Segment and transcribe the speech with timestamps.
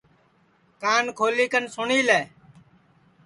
[0.81, 2.19] کان کھولی کن سُٹؔی لے